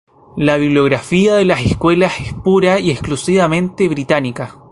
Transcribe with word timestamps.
La 0.35 0.57
bibliografía 0.57 1.35
de 1.35 1.45
las 1.45 1.61
escuelas 1.61 2.19
es 2.21 2.33
pura 2.33 2.79
y 2.79 2.89
exclusivamente 2.89 3.87
británica. 3.87 4.55